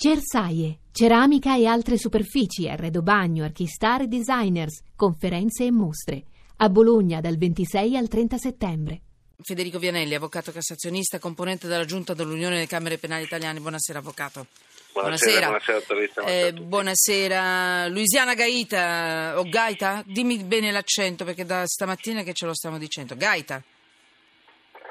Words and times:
Cersaie, 0.00 0.78
ceramica 0.92 1.56
e 1.56 1.66
altre 1.66 1.98
superfici, 1.98 2.68
arredo 2.68 3.02
bagno, 3.02 3.42
archistar 3.42 4.02
e 4.02 4.06
designers, 4.06 4.80
conferenze 4.94 5.64
e 5.64 5.72
mostre. 5.72 6.22
A 6.58 6.68
Bologna 6.68 7.20
dal 7.20 7.36
26 7.36 7.96
al 7.96 8.06
30 8.06 8.38
settembre. 8.38 9.00
Federico 9.42 9.80
Vianelli, 9.80 10.14
avvocato 10.14 10.52
cassazionista, 10.52 11.18
componente 11.18 11.66
della 11.66 11.84
Giunta 11.84 12.14
dell'Unione 12.14 12.54
delle 12.54 12.68
Camere 12.68 12.98
Penali 12.98 13.24
Italiane. 13.24 13.58
Buonasera, 13.58 13.98
avvocato. 13.98 14.46
Buonasera, 14.92 15.46
buonasera, 15.46 15.80
buonasera, 15.84 16.26
eh, 16.28 16.52
buonasera. 16.52 17.88
Luisiana 17.88 18.34
Gaita, 18.34 19.34
o 19.36 19.48
Gaita? 19.48 20.04
Dimmi 20.06 20.38
bene 20.44 20.70
l'accento 20.70 21.24
perché 21.24 21.44
da 21.44 21.66
stamattina 21.66 22.22
che 22.22 22.34
ce 22.34 22.46
lo 22.46 22.54
stiamo 22.54 22.78
dicendo. 22.78 23.16
Gaita? 23.16 23.60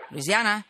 Luisiana? 0.10 0.62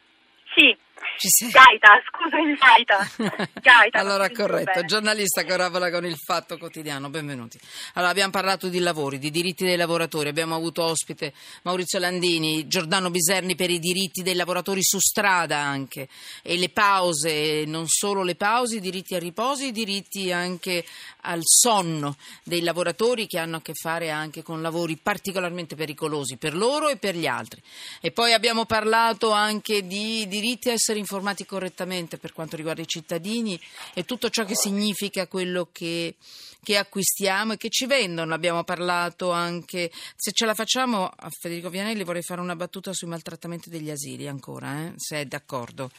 Ci 1.18 1.30
sei? 1.30 1.50
Gaita, 1.50 2.00
scusami, 2.12 2.54
Gaita. 2.54 3.50
Gaita 3.60 3.98
allora, 3.98 4.30
corretto. 4.30 4.86
Giornalista 4.86 5.44
Corabola 5.46 5.90
con 5.90 6.06
il 6.06 6.16
Fatto 6.16 6.60
Quotidiano, 6.60 7.10
benvenuti. 7.10 7.60
Allora, 7.94 8.12
abbiamo 8.12 8.30
parlato 8.30 8.68
di 8.68 8.78
lavori, 8.78 9.18
di 9.18 9.32
diritti 9.32 9.66
dei 9.66 9.78
lavoratori. 9.78 10.30
Abbiamo 10.30 10.54
avuto 10.54 10.84
ospite 10.84 11.34
Maurizio 11.64 11.98
Landini, 11.98 12.68
Giordano 12.68 13.10
Biserni 13.10 13.56
per 13.56 13.72
i 13.72 13.80
diritti 13.80 14.22
dei 14.22 14.36
lavoratori 14.36 14.84
su 14.84 15.00
strada 15.00 15.58
anche. 15.58 16.08
E 16.44 16.56
le 16.56 16.70
pause, 16.70 17.64
non 17.66 17.88
solo 17.88 18.22
le 18.22 18.36
pause, 18.36 18.76
i 18.76 18.80
diritti 18.80 19.16
a 19.16 19.20
riposo, 19.20 19.64
i 19.64 19.72
diritti 19.72 20.32
anche 20.32 20.86
al 21.22 21.42
sonno 21.42 22.16
dei 22.44 22.62
lavoratori 22.62 23.26
che 23.26 23.40
hanno 23.40 23.58
a 23.58 23.62
che 23.62 23.74
fare 23.74 24.12
anche 24.12 24.44
con 24.44 24.62
lavori 24.62 24.98
particolarmente 25.02 25.76
pericolosi 25.76 26.38
per 26.38 26.56
loro 26.56 26.90
e 26.90 26.98
per 26.98 27.16
gli 27.16 27.26
altri. 27.26 27.60
E 28.00 28.12
poi 28.12 28.34
abbiamo 28.34 28.66
parlato 28.66 29.32
anche 29.32 29.88
di 29.88 30.28
diritti 30.28 30.70
a 30.70 30.74
essere 30.74 31.00
informati 31.00 31.06
correttamente 31.46 32.18
per 32.18 32.34
quanto 32.34 32.56
riguarda 32.56 32.82
i 32.82 32.88
cittadini 32.88 33.60
e 33.94 34.04
tutto 34.04 34.30
ciò 34.30 34.46
che 34.46 34.56
significa 34.56 35.28
quello 35.28 35.70
che, 35.72 36.16
che 36.64 36.78
acquistiamo 36.78 37.54
e 37.54 37.58
che 37.58 37.70
ci 37.70 37.86
vendono. 37.86 38.34
Abbiamo 38.34 38.64
parlato 38.64 39.32
anche, 39.32 39.90
se 40.16 40.32
ce 40.32 40.46
la 40.46 40.54
facciamo, 40.54 41.06
a 41.06 41.30
Federico 41.30 41.70
Vianelli 41.70 42.04
vorrei 42.04 42.22
fare 42.22 42.42
una 42.42 42.56
battuta 42.56 42.94
sui 42.94 43.08
maltrattamenti 43.08 43.70
degli 43.70 43.90
asili 43.90 44.28
ancora, 44.28 44.86
eh? 44.86 44.94
se 44.98 45.22
è 45.22 45.26
d'accordo. 45.26 45.90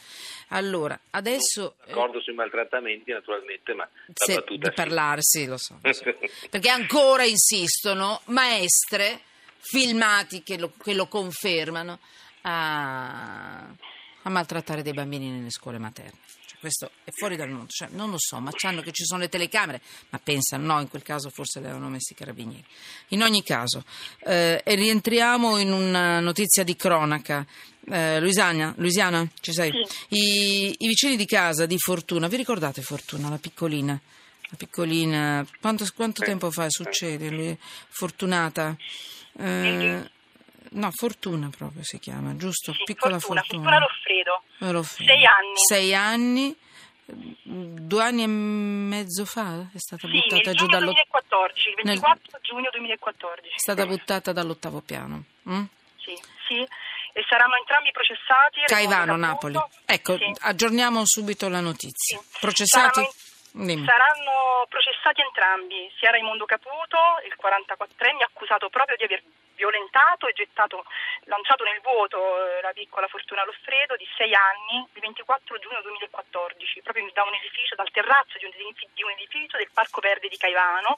Allora, 0.49 0.99
adesso... 1.11 1.75
D'accordo 1.85 2.21
sui 2.21 2.33
maltrattamenti 2.33 3.11
naturalmente, 3.11 3.73
ma 3.73 3.83
la 4.05 4.13
se, 4.13 4.35
battuta... 4.35 4.69
Di 4.69 4.75
parlare, 4.75 5.19
sì, 5.21 5.45
lo 5.45 5.57
so. 5.57 5.79
Lo 5.81 5.93
so. 5.93 6.03
Perché 6.49 6.69
ancora 6.69 7.23
insistono 7.23 8.21
maestre 8.25 9.21
filmati 9.59 10.41
che 10.43 10.57
lo, 10.57 10.71
che 10.81 10.93
lo 10.93 11.07
confermano 11.07 11.99
a 12.41 13.67
a 14.29 14.31
maltrattare 14.31 14.81
dei 14.81 14.93
bambini 14.93 15.29
nelle 15.29 15.49
scuole 15.49 15.77
materne. 15.77 16.17
Cioè, 16.45 16.57
questo 16.59 16.91
è 17.03 17.11
fuori 17.11 17.35
dal 17.35 17.49
mondo, 17.49 17.67
cioè, 17.69 17.89
non 17.91 18.09
lo 18.09 18.17
so, 18.17 18.39
ma 18.39 18.51
sanno 18.55 18.81
che 18.81 18.91
ci 18.91 19.03
sono 19.03 19.21
le 19.21 19.29
telecamere, 19.29 19.81
ma 20.09 20.19
pensano, 20.23 20.73
no, 20.73 20.79
in 20.79 20.87
quel 20.87 21.03
caso 21.03 21.29
forse 21.29 21.59
le 21.59 21.67
avevano 21.67 21.89
messi 21.89 22.13
i 22.13 22.15
carabinieri. 22.15 22.63
In 23.09 23.23
ogni 23.23 23.43
caso, 23.43 23.83
eh, 24.25 24.61
e 24.63 24.75
rientriamo 24.75 25.57
in 25.57 25.71
una 25.71 26.19
notizia 26.19 26.63
di 26.63 26.75
cronaca. 26.75 27.45
Eh, 27.91 28.19
Luisiana, 28.19 28.73
Luisiana, 28.77 29.27
ci 29.41 29.51
sei? 29.51 29.71
Sì. 29.71 30.15
I, 30.15 30.75
I, 30.79 30.87
vicini 30.87 31.15
di 31.15 31.25
casa 31.25 31.65
di 31.65 31.77
Fortuna, 31.79 32.27
vi 32.27 32.37
ricordate 32.37 32.81
Fortuna, 32.81 33.29
la 33.29 33.37
piccolina? 33.37 33.99
La 34.51 34.57
piccolina, 34.57 35.45
quanto, 35.59 35.85
quanto 35.95 36.23
tempo 36.23 36.51
fa 36.51 36.65
succede? 36.69 37.57
Fortunata. 37.89 38.75
Eh, 39.37 40.09
No, 40.71 40.91
Fortuna 40.91 41.49
proprio 41.49 41.83
si 41.83 41.97
chiama, 41.97 42.35
giusto? 42.35 42.73
Sì, 42.73 42.83
Piccola 42.85 43.17
Fortuna. 43.17 43.41
Fortuna. 43.41 43.69
Fortuna 43.71 43.87
Loffredo. 44.23 44.41
Loffredo. 44.71 45.11
Sei 45.11 45.25
anni. 45.25 45.53
Sei 45.55 45.95
anni. 45.95 46.57
Due 47.41 48.03
anni 48.03 48.21
e 48.21 48.27
mezzo 48.27 49.25
fa 49.25 49.67
è 49.73 49.79
stata 49.79 50.07
sì, 50.07 50.13
buttata 50.13 50.53
giù 50.53 50.67
dallo... 50.67 50.91
2014, 50.91 51.69
il 51.69 51.75
24 51.75 52.21
nel... 52.31 52.41
giugno 52.43 52.69
2014. 52.71 53.55
È 53.55 53.57
stata 53.57 53.85
buttata 53.87 54.31
dall'ottavo 54.31 54.81
piano. 54.81 55.23
Mm? 55.49 55.63
Sì, 55.97 56.15
sì. 56.47 56.61
E 57.13 57.25
saranno 57.27 57.55
entrambi 57.55 57.89
processati. 57.91 58.61
Caivano, 58.65 59.15
Napoli. 59.15 59.57
Ecco, 59.85 60.17
sì. 60.17 60.31
aggiorniamo 60.41 61.01
subito 61.05 61.49
la 61.49 61.61
notizia. 61.61 62.19
Sì. 62.19 62.37
Processati? 62.39 63.01
Saranno... 63.01 63.85
Saranno 63.85 64.67
processati 64.69 65.21
entrambi, 65.21 65.91
sia 65.97 66.11
Raimondo 66.11 66.45
Caputo, 66.45 67.17
il 67.25 67.33
44enne, 67.33 68.21
accusato 68.21 68.69
proprio 68.69 68.95
di 68.97 69.05
aver 69.05 69.23
violentato 69.59 70.27
e 70.27 70.33
gettato, 70.33 70.85
lanciato 71.25 71.65
nel 71.65 71.81
vuoto 71.81 72.15
eh, 72.15 72.61
la 72.61 72.71
piccola 72.71 73.11
Fortuna 73.11 73.43
Loffredo 73.43 73.97
di 73.97 74.07
6 74.15 74.33
anni, 74.33 74.87
il 74.93 75.01
24 75.01 75.59
giugno 75.59 75.81
2014, 75.81 76.81
proprio 76.81 77.11
da 77.11 77.23
un 77.23 77.35
edificio, 77.35 77.75
dal 77.75 77.91
terrazzo 77.91 78.39
di 78.39 78.45
un, 78.45 78.51
di 78.55 79.03
un 79.03 79.11
edificio 79.11 79.57
del 79.57 79.69
Parco 79.73 79.99
Verde 79.99 80.29
di 80.29 80.37
Caivano. 80.37 80.95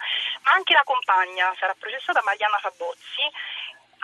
Anche 0.54 0.74
la 0.74 0.86
compagna 0.86 1.52
sarà 1.58 1.74
processata, 1.74 2.22
Mariana 2.22 2.60
Fabozzi, 2.60 3.26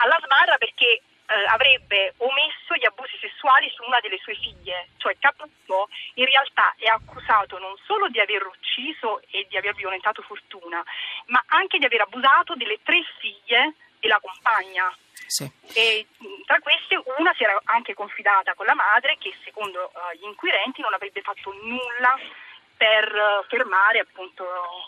alla 0.02 0.18
sbarra 0.22 0.58
perché 0.58 1.02
eh, 1.28 1.44
avrebbe 1.46 2.14
omesso 2.18 2.74
gli 2.74 2.86
abusi 2.86 3.16
sessuali 3.20 3.70
su 3.70 3.84
una 3.84 4.00
delle 4.00 4.18
sue 4.18 4.34
figlie, 4.34 4.88
cioè 4.96 5.16
Caputo 5.18 5.88
in 6.14 6.24
realtà 6.24 6.74
è 6.78 6.86
accusato 6.86 7.58
non 7.58 7.76
solo 7.84 8.08
di 8.08 8.18
aver 8.18 8.46
ucciso 8.46 9.20
e 9.30 9.46
di 9.48 9.56
aver 9.56 9.74
violentato 9.74 10.22
Fortuna, 10.22 10.82
ma 11.26 11.42
anche 11.48 11.78
di 11.78 11.84
aver 11.84 12.02
abusato 12.02 12.54
delle 12.54 12.78
tre 12.82 13.02
figlie 13.18 13.74
della 14.00 14.20
compagna. 14.20 14.94
Sì. 15.26 15.50
E 15.74 16.06
tra 16.46 16.58
queste 16.60 16.96
una 17.18 17.34
si 17.36 17.44
era 17.44 17.60
anche 17.64 17.92
confidata 17.94 18.54
con 18.54 18.64
la 18.64 18.74
madre 18.74 19.16
che 19.18 19.34
secondo 19.44 19.90
uh, 19.92 20.16
gli 20.16 20.24
inquirenti 20.24 20.80
non 20.80 20.94
avrebbe 20.94 21.20
fatto 21.20 21.52
nulla 21.52 22.16
per 22.78 23.44
fermare 23.48 23.98
appunto 23.98 24.44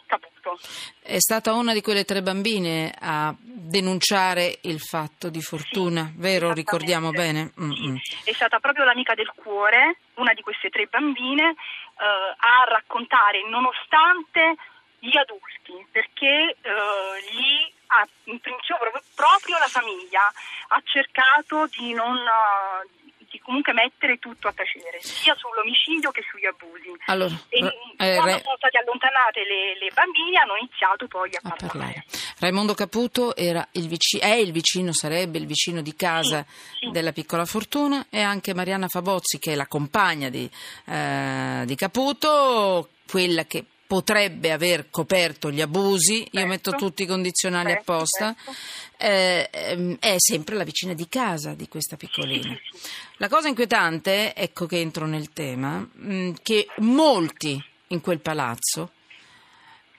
Caputo. 0.07 0.59
È 1.03 1.19
stata 1.19 1.53
una 1.53 1.75
di 1.75 1.83
quelle 1.83 2.05
tre 2.05 2.23
bambine 2.23 2.95
a 2.99 3.35
denunciare 3.37 4.61
il 4.63 4.79
fatto 4.79 5.29
di 5.29 5.43
Fortuna, 5.43 6.05
sì, 6.05 6.13
vero? 6.17 6.53
Ricordiamo 6.53 7.11
bene? 7.11 7.51
Mm-hmm. 7.61 7.97
Sì. 7.97 8.31
È 8.31 8.33
stata 8.33 8.61
proprio 8.61 8.85
l'amica 8.85 9.15
del 9.15 9.33
cuore, 9.35 9.99
una 10.15 10.33
di 10.33 10.41
queste 10.41 10.71
tre 10.71 10.87
bambine, 10.87 11.51
eh, 11.51 11.55
a 12.05 12.65
raccontare 12.69 13.47
nonostante 13.49 14.55
gli 15.01 15.17
adulti, 15.17 15.85
perché 15.91 16.57
eh, 16.63 17.35
lì 17.35 17.73
ha, 17.91 18.07
in 18.25 18.41
principio 18.41 18.79
proprio, 18.79 19.03
proprio, 19.15 19.59
la 19.59 19.69
famiglia 19.69 20.27
ha 20.69 20.81
cercato 20.85 21.67
di 21.67 21.93
non 21.93 22.19
di 23.31 23.39
comunque 23.39 23.73
mettere 23.73 24.19
tutto 24.19 24.49
a 24.49 24.53
tacere, 24.53 25.01
sia 25.01 25.35
sull'omicidio 25.37 26.11
che 26.11 26.23
sugli 26.29 26.47
abusi. 26.47 26.91
Allora, 27.07 27.33
e 27.49 27.59
eh, 27.59 28.17
quando 28.17 28.35
re... 28.35 28.43
sono 28.43 28.57
state 28.57 28.79
allontanate 28.79 29.45
le, 29.47 29.79
le, 29.79 29.91
bambine 29.95 30.39
hanno 30.39 30.57
iniziato 30.57 31.07
poi 31.07 31.31
a, 31.35 31.39
a 31.43 31.49
parlare. 31.49 31.69
parlare. 31.69 32.05
Raimondo 32.41 32.75
Caputo 32.75 33.37
il 33.37 33.89
vicino, 33.89 34.23
è 34.25 34.35
il 34.35 34.51
vicino, 34.51 34.93
sarebbe 34.93 35.39
il 35.39 35.47
vicino 35.47 35.81
di 35.81 35.95
casa 35.95 36.45
sì, 36.49 36.87
sì. 36.87 36.91
della 36.91 37.13
piccola 37.13 37.45
Fortuna 37.45 38.07
e 38.11 38.21
anche 38.21 38.53
Mariana 38.53 38.89
Fabozzi 38.89 39.39
che 39.39 39.53
è 39.53 39.55
la 39.55 39.69
compagna 39.69 40.29
di, 40.29 40.51
eh, 40.87 41.63
di 41.67 41.75
Caputo, 41.77 42.89
quella 43.07 43.45
che 43.45 43.65
potrebbe 43.91 44.53
aver 44.53 44.89
coperto 44.89 45.51
gli 45.51 45.61
abusi, 45.61 46.19
certo, 46.19 46.39
io 46.39 46.47
metto 46.47 46.71
tutti 46.77 47.03
i 47.03 47.07
condizionali 47.07 47.71
certo, 47.71 47.93
apposta, 47.93 48.37
certo. 48.37 48.61
Eh, 48.99 49.99
è 49.99 50.15
sempre 50.19 50.55
la 50.55 50.63
vicina 50.63 50.95
di 50.95 51.09
casa 51.09 51.55
di 51.55 51.67
questa 51.67 51.97
piccolina. 51.97 52.57
La 53.17 53.29
cosa 53.29 53.49
inquietante, 53.49 54.33
ecco 54.33 54.67
che 54.67 54.79
entro 54.79 55.07
nel 55.07 55.33
tema, 55.33 55.79
mh, 55.79 56.35
che 56.41 56.69
molti 56.77 57.61
in 57.89 58.01
quel 58.01 58.21
palazzo, 58.21 58.93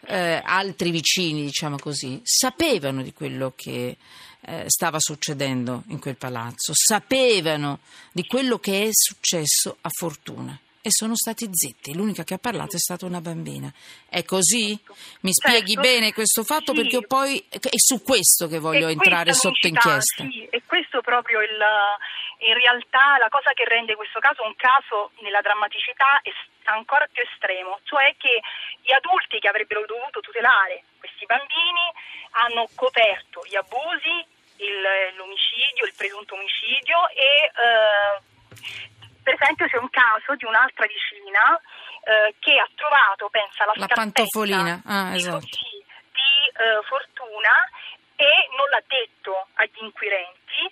eh, 0.05 0.41
altri 0.41 0.89
vicini, 0.89 1.43
diciamo 1.43 1.77
così, 1.77 2.21
sapevano 2.23 3.03
di 3.03 3.11
quello 3.11 3.51
che 3.57 3.97
eh, 4.39 4.63
stava 4.67 4.99
succedendo 5.01 5.83
in 5.87 5.99
quel 5.99 6.15
palazzo, 6.15 6.71
sapevano 6.73 7.79
di 8.13 8.25
quello 8.25 8.57
che 8.57 8.83
è 8.83 8.89
successo 8.89 9.75
a 9.81 9.89
Fortuna 9.89 10.57
e 10.81 10.89
sono 10.89 11.15
stati 11.15 11.47
zitti. 11.51 11.95
L'unica 11.95 12.23
che 12.23 12.33
ha 12.33 12.39
parlato 12.39 12.75
è 12.75 12.79
stata 12.79 13.05
una 13.05 13.21
bambina. 13.21 13.71
È 14.09 14.23
così? 14.23 14.77
Mi 15.21 15.31
spieghi 15.31 15.73
certo. 15.73 15.81
bene 15.81 16.13
questo 16.13 16.43
fatto 16.43 16.73
sì. 16.73 16.81
perché 16.81 17.05
poi 17.05 17.45
è 17.49 17.77
su 17.77 18.01
questo 18.01 18.47
che 18.47 18.59
voglio 18.59 18.87
e 18.87 18.91
entrare 18.91 19.33
sotto 19.33 19.67
inchiesta. 19.67 20.23
Sì, 20.23 20.47
e 20.49 20.63
questo 20.65 21.01
proprio 21.01 21.41
il, 21.41 21.59
in 22.47 22.53
realtà 22.53 23.17
la 23.17 23.29
cosa 23.29 23.51
che 23.53 23.65
rende 23.65 23.95
questo 23.95 24.19
caso 24.19 24.43
un 24.43 24.55
caso 24.55 25.11
nella 25.21 25.41
drammaticità 25.41 26.21
è 26.21 26.31
ancora 26.65 27.07
più 27.11 27.21
estremo, 27.23 27.79
cioè 27.83 28.15
che 28.17 28.41
gli 28.81 28.91
adulti 28.91 29.39
che 29.39 29.47
avrebbero 29.47 29.85
dovuto 29.85 30.19
tutelare 30.19 30.83
questi 30.99 31.25
bambini 31.25 31.91
hanno 32.31 32.67
coperto 32.75 33.41
gli 33.45 33.55
abusi, 33.55 34.25
il, 34.57 34.81
l'omicidio, 35.17 35.85
il 35.85 35.93
presunto 35.97 36.35
omicidio 36.35 37.09
e 37.09 37.49
eh, 37.49 38.30
per 39.23 39.33
esempio 39.33 39.67
c'è 39.67 39.77
un 39.77 39.89
caso 39.89 40.35
di 40.35 40.45
un'altra 40.45 40.85
vicina 40.85 41.59
eh, 42.03 42.35
che 42.39 42.57
ha 42.57 42.67
trovato, 42.75 43.29
pensa, 43.29 43.65
la, 43.65 43.73
la 43.75 43.87
pantofolina 43.87 44.81
ah, 44.85 45.15
esatto. 45.15 45.45
di, 45.45 45.81
eh, 46.57 46.81
fortuna 46.87 47.69
e 48.15 48.29
non 48.57 48.69
l'ha 48.69 48.83
detto 48.87 49.47
agli 49.55 49.81
inquirenti 49.81 50.69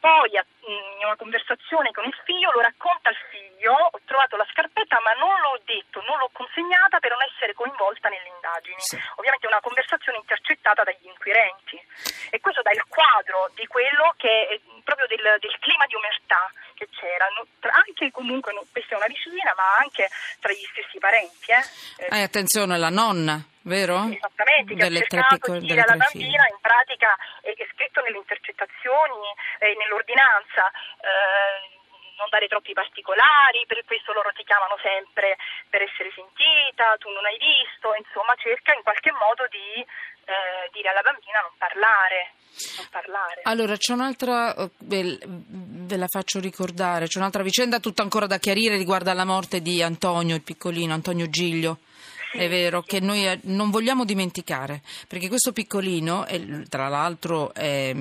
poi 0.00 0.32
in 0.32 1.04
una 1.04 1.16
conversazione 1.16 1.92
con 1.92 2.04
il 2.04 2.16
figlio 2.24 2.50
lo 2.52 2.60
racconta 2.60 3.10
al 3.10 3.20
figlio, 3.28 3.72
ho 3.72 4.00
trovato 4.04 4.36
la 4.36 4.46
scarpetta 4.50 4.98
ma 5.04 5.12
non 5.20 5.30
l'ho 5.40 5.60
detto, 5.64 6.02
non 6.08 6.18
l'ho 6.18 6.30
consegnata 6.32 6.98
per 6.98 7.12
non 7.12 7.22
essere 7.22 7.54
coinvolta 7.54 8.08
nelle 8.08 8.32
indagini. 8.32 8.80
Sì. 8.80 8.96
Ovviamente 9.16 9.46
è 9.46 9.52
una 9.52 9.60
conversazione 9.60 10.18
intercettata 10.18 10.82
dagli 10.82 11.06
inquirenti 11.06 11.76
e 12.30 12.40
questo 12.40 12.62
dà 12.62 12.72
il 12.72 12.84
quadro 12.88 13.52
di 13.54 13.66
quello 13.66 14.14
che 14.16 14.48
è 14.48 14.60
proprio 14.82 15.06
del, 15.06 15.36
del 15.38 15.56
clima 15.60 15.86
di 15.86 15.94
omertà 15.94 16.50
che 16.74 16.88
c'era, 16.96 17.28
anche 17.70 18.10
comunque, 18.10 18.56
questa 18.72 18.94
è 18.94 18.96
una 18.96 19.06
vicina, 19.06 19.52
ma 19.54 19.76
anche 19.84 20.08
tra 20.40 20.50
gli 20.52 20.64
stessi 20.72 20.98
parenti. 20.98 21.52
Eh. 21.52 22.16
Eh, 22.16 22.22
attenzione, 22.22 22.78
la 22.78 22.88
nonna, 22.88 23.36
vero? 23.68 24.08
Esattamente, 24.08 24.74
che 24.74 24.80
delle 24.80 25.00
ha 25.00 25.06
cercato 25.06 25.58
di 25.58 25.66
dire 25.66 25.82
alla 25.82 25.96
bambina, 25.96 26.48
in 26.48 26.56
pratica 26.60 27.14
è, 27.42 27.52
scritto 28.00 28.02
nelle 28.02 28.16
intercettazioni 28.16 29.28
e 29.60 29.76
nell'ordinanza. 29.76 30.72
Eh, 31.00 31.78
non 32.20 32.28
dare 32.28 32.48
troppi 32.48 32.74
particolari, 32.74 33.64
per 33.66 33.80
questo 33.86 34.12
loro 34.12 34.28
ti 34.36 34.44
chiamano 34.44 34.76
sempre 34.82 35.38
per 35.70 35.80
essere 35.80 36.12
sentita, 36.12 36.96
tu 37.00 37.08
non 37.08 37.24
hai 37.24 37.38
visto, 37.40 37.96
insomma 37.96 38.36
cerca 38.36 38.74
in 38.76 38.82
qualche 38.82 39.10
modo 39.12 39.48
di 39.48 39.80
eh, 39.80 40.68
dire 40.70 40.90
alla 40.90 41.00
bambina 41.00 41.40
non 41.40 41.56
parlare. 41.56 42.36
Non 42.76 42.88
parlare. 42.92 43.40
Allora, 43.44 43.74
c'è 43.76 43.94
un'altra, 43.94 44.52
eh, 44.52 44.68
ve 44.76 45.96
la 45.96 46.08
faccio 46.12 46.40
ricordare, 46.40 47.06
c'è 47.06 47.18
un'altra 47.18 47.42
vicenda 47.42 47.80
tutta 47.80 48.02
ancora 48.02 48.26
da 48.26 48.36
chiarire 48.36 48.76
riguardo 48.76 49.08
alla 49.08 49.24
morte 49.24 49.62
di 49.62 49.80
Antonio, 49.82 50.36
il 50.36 50.44
piccolino, 50.44 50.92
Antonio 50.92 51.24
Giglio. 51.30 51.78
Sì, 52.30 52.38
è 52.38 52.48
vero, 52.48 52.82
sì. 52.82 52.88
che 52.88 53.00
noi 53.00 53.26
eh, 53.26 53.40
non 53.44 53.70
vogliamo 53.70 54.04
dimenticare, 54.04 54.82
perché 55.08 55.28
questo 55.28 55.52
piccolino, 55.52 56.26
tra 56.68 56.88
l'altro, 56.88 57.52
è, 57.52 57.94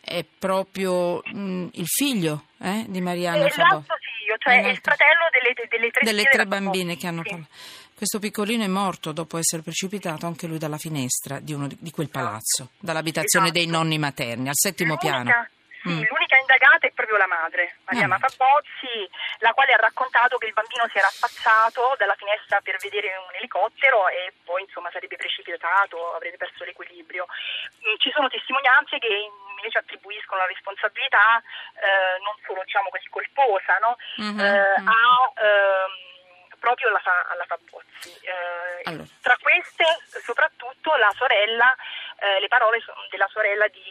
è 0.00 0.24
proprio 0.38 1.20
mh, 1.24 1.38
mm, 1.38 1.68
il 1.72 1.86
figlio 1.86 2.44
eh, 2.58 2.84
di 2.88 3.00
Mariana 3.00 3.46
È 3.46 3.50
Fabò. 3.50 3.80
figlio, 3.80 4.36
cioè 4.38 4.62
è 4.62 4.68
il 4.68 4.78
fratello 4.80 5.28
delle, 5.32 5.68
delle 5.68 5.90
tre, 5.90 6.04
delle 6.04 6.24
tre 6.24 6.46
bambine 6.46 6.96
che 6.96 7.06
hanno 7.06 7.22
sì. 7.24 7.30
parlato. 7.30 7.52
Questo 7.98 8.20
piccolino 8.20 8.62
è 8.62 8.68
morto 8.68 9.10
dopo 9.10 9.38
essere 9.38 9.62
precipitato 9.62 10.24
anche 10.24 10.46
lui 10.46 10.58
dalla 10.58 10.78
finestra 10.78 11.40
di, 11.40 11.52
uno 11.52 11.66
di, 11.66 11.90
quel 11.90 12.08
palazzo, 12.08 12.70
dall'abitazione 12.78 13.46
esatto. 13.46 13.60
dei 13.60 13.68
nonni 13.68 13.98
materni, 13.98 14.46
al 14.46 14.54
settimo 14.54 14.96
piano. 14.96 15.32
Sì, 15.82 15.88
mm. 15.88 16.02
l'unica 16.10 16.36
indagata 16.36 16.86
è 16.86 16.90
proprio 16.90 17.16
la 17.16 17.26
madre, 17.26 17.78
Mariana 17.84 18.16
ah. 18.16 18.18
Fabozzi, 18.18 19.08
la 19.38 19.52
quale 19.52 19.72
ha 19.72 19.76
raccontato 19.76 20.38
che 20.38 20.46
il 20.46 20.52
bambino 20.52 20.88
si 20.90 20.98
era 20.98 21.06
affacciato 21.06 21.94
dalla 21.98 22.14
finestra 22.14 22.60
per 22.60 22.78
vedere 22.78 23.16
un 23.16 23.34
elicottero 23.34 24.08
e 24.08 24.32
poi 24.44 24.62
insomma 24.62 24.90
sarebbe 24.90 25.16
precipitato, 25.16 26.14
avrebbe 26.14 26.36
perso 26.36 26.64
l'equilibrio. 26.64 27.26
Mm, 27.86 27.94
ci 27.98 28.10
sono 28.10 28.28
testimonianze 28.28 28.98
che 28.98 29.30
invece 29.58 29.78
attribuiscono 29.78 30.40
la 30.40 30.46
responsabilità 30.46 31.42
eh, 31.74 32.18
non 32.22 32.34
solo 32.46 32.62
diciamo 32.62 32.88
così 32.90 33.08
colposa 33.08 33.78
no? 33.78 33.96
mm-hmm. 34.20 34.38
eh, 34.38 34.74
a 34.86 35.32
ehm, 35.34 36.08
proprio 36.58 36.88
alla, 36.88 37.02
alla 37.28 37.44
Fabozzi. 37.46 38.12
Eh, 38.22 38.82
allora. 38.84 39.04
Tra 39.22 39.36
queste 39.40 39.84
soprattutto 40.22 40.94
la 40.96 41.12
sorella, 41.16 41.74
eh, 42.18 42.40
le 42.40 42.48
parole 42.48 42.82
della 43.10 43.28
sorella 43.30 43.66
di, 43.68 43.82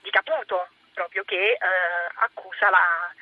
di 0.00 0.10
Caputo, 0.10 0.68
proprio 0.98 1.22
che 1.22 1.52
eh, 1.52 1.58
accusa 2.26 2.68
la, 2.70 3.14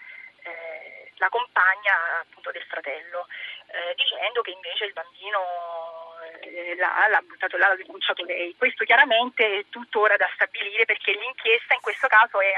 eh, 0.44 1.12
la 1.16 1.28
compagna 1.28 2.24
appunto, 2.24 2.50
del 2.50 2.64
fratello, 2.64 3.28
eh, 3.68 3.94
dicendo 3.94 4.40
che 4.40 4.50
invece 4.50 4.86
il 4.86 4.94
bambino 4.94 6.16
eh, 6.40 6.74
l'ha, 6.76 7.06
l'ha 7.08 7.20
buttato 7.20 7.58
là, 7.58 7.68
l'ha 7.68 7.76
denunciato 7.76 8.24
lei. 8.24 8.56
Questo 8.56 8.84
chiaramente 8.84 9.44
è 9.44 9.64
tuttora 9.68 10.16
da 10.16 10.28
stabilire 10.32 10.86
perché 10.86 11.12
l'inchiesta 11.12 11.74
in 11.74 11.82
questo 11.82 12.08
caso 12.08 12.40
è, 12.40 12.56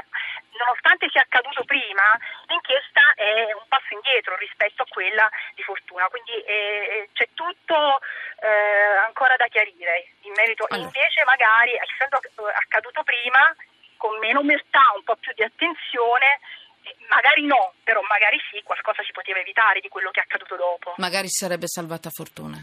nonostante 0.56 1.09
sia 1.11 1.23
accaduto 1.23 1.64
prima, 1.64 2.06
l'inchiesta 2.47 3.00
è 3.17 3.53
un 3.53 3.67
passo 3.67 3.94
indietro 3.94 4.37
rispetto 4.37 4.82
a 4.82 4.88
quella 4.88 5.29
di 5.55 5.62
Fortuna, 5.64 6.06
quindi 6.09 6.38
è, 6.47 7.09
c'è 7.12 7.26
tutto 7.35 7.99
eh, 8.38 9.03
ancora 9.03 9.35
da 9.35 9.49
chiarire 9.49 10.14
in 10.23 10.32
merito. 10.37 10.67
Allora. 10.69 10.87
Invece 10.87 11.25
magari, 11.25 11.75
essendo 11.75 12.21
accaduto 12.55 13.03
prima, 13.03 13.55
con 13.99 14.17
meno 14.19 14.41
omertà, 14.41 14.97
un 14.97 15.05
po' 15.05 15.17
più 15.17 15.33
di 15.35 15.43
attenzione, 15.43 16.41
eh, 16.83 16.97
magari 17.11 17.45
no, 17.45 17.75
però 17.85 18.00
magari 18.09 18.39
sì, 18.50 18.62
qualcosa 18.62 19.03
si 19.05 19.12
poteva 19.12 19.39
evitare 19.41 19.81
di 19.81 19.89
quello 19.89 20.11
che 20.11 20.21
è 20.21 20.23
accaduto 20.23 20.56
dopo. 20.56 20.95
Magari 20.97 21.29
sarebbe 21.29 21.69
salvata 21.69 22.09
Fortuna. 22.09 22.56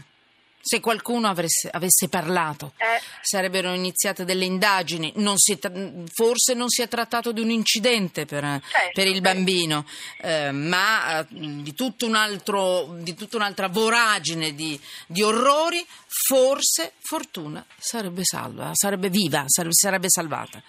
Se 0.66 0.80
qualcuno 0.80 1.28
avesse, 1.28 1.70
avesse 1.70 2.08
parlato, 2.08 2.72
eh. 2.78 3.00
sarebbero 3.20 3.72
iniziate 3.72 4.24
delle 4.24 4.46
indagini. 4.46 5.12
Non 5.14 5.36
tra- 5.60 5.70
forse 6.12 6.54
non 6.54 6.68
si 6.68 6.82
è 6.82 6.88
trattato 6.88 7.30
di 7.30 7.40
un 7.40 7.50
incidente 7.50 8.26
per, 8.26 8.42
certo, 8.42 8.90
per 8.92 9.06
il 9.06 9.20
bambino, 9.20 9.86
eh, 10.22 10.50
ma 10.50 11.20
eh, 11.20 11.26
di, 11.28 11.72
tutto 11.72 12.06
un 12.06 12.16
altro, 12.16 12.96
di, 12.96 13.14
tutta 13.14 13.36
un'altra 13.36 13.68
voragine 13.68 14.56
di, 14.56 14.76
di, 15.06 15.22
orrori. 15.22 15.86
Forse 16.18 16.94
Fortuna 17.02 17.64
sarebbe 17.78 18.24
salva, 18.24 18.70
sarebbe 18.72 19.10
viva, 19.10 19.44
sarebbe, 19.46 20.08
salvata. 20.08 20.62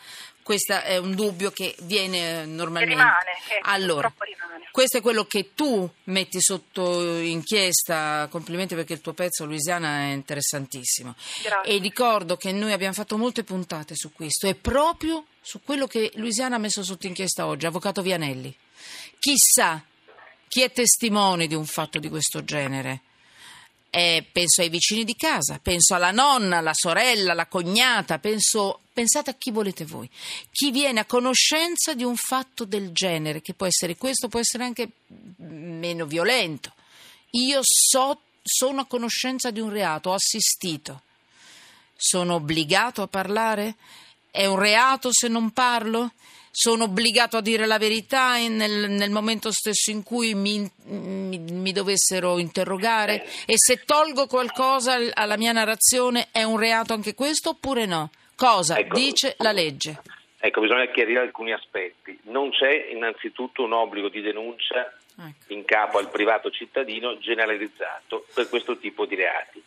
Questo 0.43 0.73
è 0.73 0.97
un 0.97 1.15
dubbio 1.15 1.51
che 1.51 1.73
viene 1.83 2.45
normalmente. 2.45 2.95
Che 2.95 3.01
rimane, 3.01 3.31
che 3.47 3.59
allora, 3.61 4.13
rimane. 4.19 4.67
questo 4.71 4.97
è 4.97 5.01
quello 5.01 5.25
che 5.25 5.53
tu 5.55 5.89
metti 6.05 6.41
sotto 6.41 7.17
inchiesta. 7.17 8.27
Complimenti 8.29 8.75
perché 8.75 8.93
il 8.93 9.01
tuo 9.01 9.13
pezzo, 9.13 9.45
Louisiana, 9.45 10.01
è 10.01 10.11
interessantissimo. 10.11 11.15
Grazie. 11.41 11.71
E 11.71 11.79
ricordo 11.79 12.35
che 12.35 12.51
noi 12.51 12.73
abbiamo 12.73 12.93
fatto 12.93 13.17
molte 13.17 13.43
puntate 13.43 13.95
su 13.95 14.11
questo 14.11 14.47
e 14.47 14.55
proprio 14.55 15.25
su 15.41 15.61
quello 15.63 15.87
che 15.87 16.11
Louisiana 16.15 16.57
ha 16.57 16.59
messo 16.59 16.83
sotto 16.83 17.07
inchiesta 17.07 17.45
oggi, 17.45 17.65
Avvocato 17.65 18.01
Vianelli. 18.01 18.53
Chissà 19.17 19.81
chi 20.49 20.61
è 20.61 20.71
testimone 20.71 21.47
di 21.47 21.55
un 21.55 21.65
fatto 21.65 21.99
di 21.99 22.09
questo 22.09 22.43
genere. 22.43 23.01
Eh, 23.89 24.25
penso 24.31 24.61
ai 24.61 24.69
vicini 24.69 25.03
di 25.03 25.15
casa, 25.15 25.59
penso 25.61 25.95
alla 25.95 26.11
nonna, 26.11 26.57
alla 26.57 26.73
sorella, 26.73 27.31
alla 27.31 27.47
cognata, 27.47 28.19
penso, 28.19 28.81
pensate 28.93 29.29
a 29.29 29.35
chi 29.35 29.49
volete 29.49 29.85
voi. 29.85 30.09
Chi 30.51 30.71
viene 30.71 30.99
a 30.99 31.05
conoscenza 31.05 31.93
di 31.93 32.03
un 32.03 32.15
fatto 32.15 32.65
del 32.65 32.91
genere, 32.91 33.41
che 33.41 33.53
può 33.53 33.65
essere 33.65 33.95
questo, 33.95 34.27
può 34.27 34.39
essere 34.39 34.65
anche 34.65 34.89
meno 35.37 36.05
violento. 36.05 36.73
Io 37.31 37.59
so, 37.63 38.21
sono 38.43 38.81
a 38.81 38.85
conoscenza 38.85 39.51
di 39.51 39.59
un 39.59 39.69
reato, 39.69 40.09
ho 40.09 40.13
assistito. 40.13 41.01
Sono 41.95 42.35
obbligato 42.35 43.01
a 43.01 43.07
parlare? 43.07 43.75
È 44.29 44.45
un 44.45 44.59
reato 44.59 45.09
se 45.11 45.27
non 45.27 45.51
parlo? 45.51 46.11
Sono 46.59 46.85
obbligato 46.85 47.37
a 47.37 47.41
dire 47.41 47.67
la 47.67 47.77
verità 47.77 48.35
nel, 48.47 48.89
nel 48.89 49.11
momento 49.11 49.51
stesso 49.51 49.91
in 49.91 50.01
cui 50.01 50.33
mi, 50.33 50.67
mi, 50.85 51.37
mi, 51.37 51.71
dovessero 51.71 52.39
interrogare? 52.39 53.23
E 53.45 53.53
se 53.57 53.83
tolgo 53.85 54.25
qualcosa 54.25 54.97
alla 55.13 55.37
mia 55.37 55.51
narrazione 55.51 56.29
è 56.31 56.41
un 56.41 56.57
reato 56.57 56.93
anche 56.93 57.13
questo 57.13 57.49
oppure 57.49 57.85
no? 57.85 58.09
Cosa 58.35 58.75
ecco, 58.75 58.97
dice 58.97 59.35
la 59.37 59.51
legge? 59.51 60.01
Ecco, 60.39 60.61
bisogna 60.61 60.87
chiarire 60.87 61.19
alcuni 61.19 61.53
aspetti. 61.53 62.17
Non 62.23 62.49
c'è 62.49 62.87
innanzitutto 62.91 63.63
un 63.63 63.73
obbligo 63.73 64.09
di 64.09 64.21
denuncia 64.21 64.91
ecco. 65.15 65.53
in 65.53 65.63
capo 65.63 65.99
al 65.99 66.09
privato 66.09 66.49
cittadino 66.49 67.19
generalizzato 67.19 68.25
per 68.33 68.49
questo 68.49 68.79
tipo 68.79 69.05
di 69.05 69.13
reati. 69.13 69.61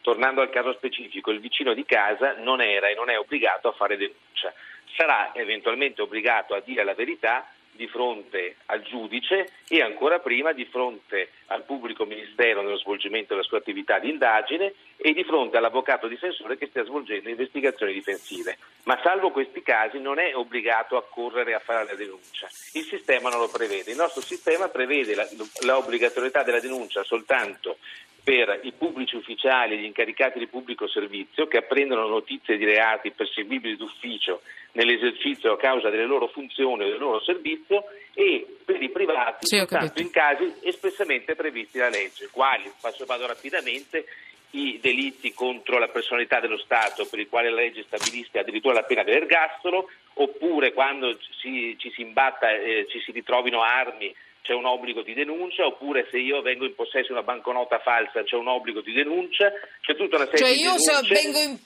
Tornando 0.00 0.40
al 0.40 0.50
caso 0.50 0.72
specifico, 0.72 1.30
il 1.30 1.38
vicino 1.38 1.74
di 1.74 1.84
casa 1.84 2.34
non 2.38 2.60
era 2.60 2.88
e 2.88 2.94
non 2.94 3.08
è 3.08 3.16
obbligato 3.16 3.68
a 3.68 3.72
fare 3.72 3.96
denuncia 3.96 4.52
sarà 4.96 5.34
eventualmente 5.34 6.02
obbligato 6.02 6.54
a 6.54 6.60
dire 6.60 6.84
la 6.84 6.94
verità 6.94 7.46
di 7.74 7.88
fronte 7.88 8.56
al 8.66 8.82
giudice 8.82 9.50
e 9.68 9.82
ancora 9.82 10.20
prima 10.20 10.52
di 10.52 10.64
fronte 10.64 11.30
al 11.46 11.64
pubblico 11.64 12.04
ministero 12.04 12.62
nello 12.62 12.78
svolgimento 12.78 13.34
della 13.34 13.44
sua 13.44 13.58
attività 13.58 13.98
di 13.98 14.10
indagine 14.10 14.74
e 14.96 15.12
di 15.12 15.24
fronte 15.24 15.56
all'avvocato 15.56 16.06
difensore 16.06 16.56
che 16.56 16.68
stia 16.68 16.84
svolgendo 16.84 17.28
investigazioni 17.28 17.92
difensive. 17.92 18.58
Ma 18.84 18.98
salvo 19.02 19.30
questi 19.30 19.62
casi 19.62 19.98
non 19.98 20.18
è 20.18 20.36
obbligato 20.36 20.96
a 20.96 21.02
correre 21.02 21.54
a 21.54 21.58
fare 21.58 21.84
la 21.84 21.94
denuncia. 21.94 22.46
Il 22.74 22.84
sistema 22.84 23.28
non 23.28 23.40
lo 23.40 23.48
prevede. 23.48 23.90
Il 23.90 23.96
nostro 23.96 24.22
sistema 24.22 24.68
prevede 24.68 25.28
l'obbligatorietà 25.62 26.42
della 26.44 26.60
denuncia 26.60 27.02
soltanto 27.02 27.78
per 28.24 28.60
i 28.62 28.72
pubblici 28.72 29.16
ufficiali 29.16 29.74
e 29.74 29.78
gli 29.78 29.84
incaricati 29.84 30.38
di 30.38 30.46
pubblico 30.46 30.88
servizio 30.88 31.46
che 31.46 31.58
apprendono 31.58 32.06
notizie 32.06 32.56
di 32.56 32.64
reati 32.64 33.10
perseguibili 33.10 33.76
d'ufficio 33.76 34.40
nell'esercizio 34.72 35.52
a 35.52 35.58
causa 35.58 35.90
delle 35.90 36.06
loro 36.06 36.28
funzioni 36.28 36.84
o 36.84 36.88
del 36.88 36.98
loro 36.98 37.20
servizio 37.20 37.84
e 38.14 38.46
per 38.64 38.82
i 38.82 38.88
privati 38.88 39.46
sì, 39.46 39.56
in 39.56 40.10
casi 40.10 40.52
espressamente 40.62 41.34
previsti 41.34 41.78
dalla 41.78 41.90
legge, 41.90 42.28
quali, 42.32 42.72
passo 42.80 43.04
vado 43.04 43.26
rapidamente, 43.26 44.06
i 44.52 44.78
delitti 44.80 45.34
contro 45.34 45.78
la 45.78 45.88
personalità 45.88 46.40
dello 46.40 46.58
Stato 46.58 47.06
per 47.06 47.18
i 47.18 47.28
quali 47.28 47.50
la 47.50 47.56
legge 47.56 47.84
stabilisce 47.86 48.38
addirittura 48.38 48.74
la 48.74 48.84
pena 48.84 49.02
dell'ergastolo, 49.02 49.90
oppure 50.14 50.72
quando 50.72 51.18
ci, 51.40 51.76
ci 51.76 51.90
si 51.90 52.00
imbatta 52.00 52.52
eh, 52.52 52.86
ci 52.88 53.00
si 53.00 53.10
ritrovino 53.12 53.62
armi 53.62 54.14
c'è 54.44 54.52
un 54.52 54.66
obbligo 54.66 55.00
di 55.00 55.14
denuncia, 55.14 55.64
oppure 55.64 56.06
se 56.10 56.18
io 56.18 56.42
vengo 56.42 56.66
in 56.66 56.74
possesso 56.74 57.06
di 57.06 57.12
una 57.12 57.22
banconota 57.22 57.78
falsa 57.78 58.22
c'è 58.22 58.36
un 58.36 58.48
obbligo 58.48 58.82
di 58.82 58.92
denuncia, 58.92 59.50
c'è 59.80 59.96
tutta 59.96 60.16
una 60.16 60.26
serie 60.26 60.38
cioè 60.38 60.52
di 60.52 60.60
denunce. 60.60 60.84
Cioè 60.84 60.94
io 60.94 61.02
se 61.02 61.14
vengo 61.14 61.38
in 61.38 61.58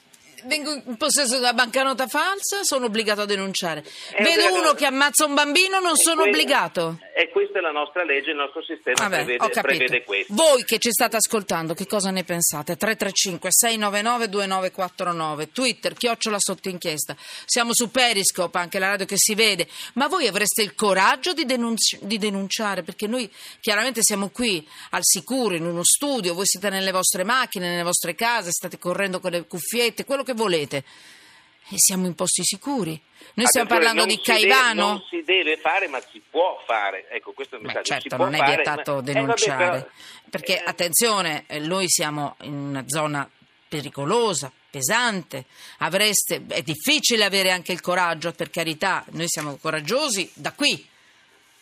vengo 0.45 0.73
in 0.73 0.97
possesso 0.97 1.35
di 1.35 1.41
una 1.41 1.53
bancanota 1.53 2.07
falsa, 2.07 2.63
sono 2.63 2.87
obbligato 2.87 3.23
a 3.23 3.25
denunciare. 3.27 3.85
Eh, 4.13 4.23
Vedo 4.23 4.43
vero. 4.49 4.61
uno 4.61 4.73
che 4.75 4.87
ammazza 4.87 5.25
un 5.25 5.35
bambino, 5.35 5.81
non 5.81 5.97
sono 5.97 6.23
que- 6.23 6.31
obbligato. 6.31 6.99
E 7.15 7.31
questa 7.31 7.59
è 7.59 7.61
la 7.61 7.73
nostra 7.73 8.05
legge, 8.05 8.31
il 8.31 8.37
nostro 8.37 8.63
sistema 8.63 9.09
Vabbè, 9.09 9.25
prevede, 9.25 9.61
prevede 9.61 10.05
questo. 10.05 10.35
Voi 10.35 10.65
che 10.65 10.79
ci 10.79 10.91
state 10.93 11.17
ascoltando, 11.17 11.75
che 11.75 11.87
cosa 11.87 12.11
ne 12.11 12.23
pensate? 12.25 12.77
335 12.77 13.51
699 13.51 14.29
2949 14.29 15.51
Twitter, 15.53 15.95
chiocciola 15.95 16.37
sotto 16.39 16.69
inchiesta. 16.69 17.17
Siamo 17.45 17.75
su 17.75 17.91
Periscope, 17.91 18.59
anche 18.59 18.79
la 18.79 18.89
radio 18.89 19.07
che 19.07 19.17
si 19.17 19.35
vede. 19.35 19.67
Ma 19.95 20.07
voi 20.07 20.27
avreste 20.29 20.63
il 20.63 20.75
coraggio 20.75 21.33
di, 21.33 21.45
denunci- 21.45 21.99
di 22.03 22.19
denunciare? 22.19 22.83
Perché 22.83 23.07
noi 23.07 23.29
chiaramente 23.61 24.01
siamo 24.03 24.29
qui 24.31 24.67
al 24.91 25.03
sicuro, 25.03 25.55
in 25.55 25.65
uno 25.67 25.83
studio, 25.83 26.35
voi 26.35 26.47
siete 26.47 26.71
nelle 26.71 26.93
vostre 26.93 27.25
macchine, 27.25 27.69
nelle 27.69 27.83
vostre 27.83 28.15
case, 28.15 28.51
state 28.51 28.79
correndo 28.79 29.19
con 29.21 29.33
le 29.33 29.45
cuffiette, 29.47 30.05
quello 30.05 30.23
che 30.23 30.28
volete. 30.35 30.85
E 31.71 31.75
siamo 31.77 32.07
in 32.07 32.15
posti 32.15 32.43
sicuri. 32.45 32.99
Noi 33.35 33.47
stiamo 33.47 33.69
parlando 33.69 34.05
di 34.07 34.19
si 34.23 34.33
deve- 34.33 34.49
Caivano. 34.49 34.87
non 34.89 35.05
si 35.09 35.23
deve 35.23 35.59
fare, 35.59 35.87
ma 35.87 36.01
si 36.11 36.21
può 36.31 36.63
fare. 36.67 37.09
Ecco, 37.11 37.33
questo 37.33 37.57
è 37.57 37.59
il 37.59 37.65
Beh, 37.67 37.73
messaggio. 37.75 37.95
si 37.95 38.09
certo, 38.09 38.17
non 38.17 38.35
è 38.35 38.39
fare, 38.39 38.55
vietato 38.57 38.93
ma- 38.93 38.99
eh, 38.99 39.03
vabbè, 39.03 39.13
denunciare. 39.13 39.65
però- 39.81 39.87
perché, 40.31 40.59
eh, 40.61 40.63
attenzione, 40.67 41.45
noi 41.61 41.89
siamo 41.89 42.37
in 42.43 42.55
una 42.55 42.85
zona 42.87 43.29
pericolosa, 43.69 44.51
pesante. 44.71 45.45
Avreste, 45.79 46.43
è 46.49 46.63
difficile 46.63 47.25
avere 47.25 47.51
anche 47.51 47.73
il 47.73 47.81
coraggio, 47.83 48.33
per 48.33 48.49
carità, 48.51 49.05
noi 49.11 49.29
siamo 49.29 49.57
coraggiosi 49.57 50.31
da 50.35 50.53
qui. 50.53 50.87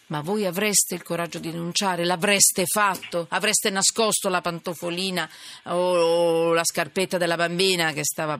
Ma 0.08 0.20
voi 0.20 0.46
avreste 0.46 0.94
il 0.94 1.02
coraggio 1.02 1.40
di 1.40 1.50
denunciare? 1.50 2.04
L'avreste 2.04 2.62
fatto? 2.64 3.26
Avreste 3.30 3.70
nascosto 3.70 4.28
la 4.28 4.40
pantofolina 4.40 5.28
o 5.64 6.52
la 6.52 6.62
scarpetta 6.64 7.18
della 7.18 7.34
bambina 7.34 7.92
che 7.92 8.04
stava 8.04 8.38